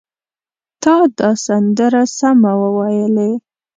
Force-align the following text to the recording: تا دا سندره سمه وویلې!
تا 0.83 0.95
دا 1.17 1.29
سندره 1.45 2.03
سمه 2.17 2.51
وویلې! 2.61 3.31